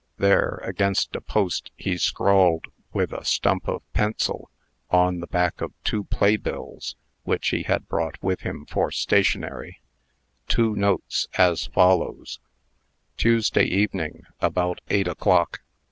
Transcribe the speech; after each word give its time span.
There, 0.17 0.59
against 0.63 1.15
a 1.15 1.21
post, 1.21 1.69
he 1.75 1.95
scrawled 1.99 2.65
with 2.91 3.13
a 3.13 3.23
stump 3.23 3.67
of 3.69 3.83
pencil, 3.93 4.49
on 4.89 5.19
the 5.19 5.27
back 5.27 5.61
of 5.61 5.73
two 5.83 6.05
playbills 6.05 6.95
(which 7.21 7.49
he 7.49 7.61
had 7.61 7.87
brought 7.87 8.17
with 8.19 8.39
him 8.39 8.65
for 8.65 8.89
stationery), 8.89 9.79
two 10.47 10.75
notes, 10.75 11.27
as 11.37 11.67
follows: 11.67 12.39
Tuesday 13.15 13.65
Evening, 13.65 14.23
about 14.39 14.81
8 14.89 15.07
o'clock. 15.07 15.59